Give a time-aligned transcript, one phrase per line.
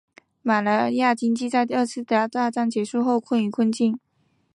[0.41, 3.99] 马来亚经济在二次大战结束后陷于困境。